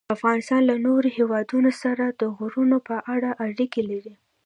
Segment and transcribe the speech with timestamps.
[0.17, 4.13] افغانستان له نورو هېوادونو سره د غرونو په اړه اړیکې لري.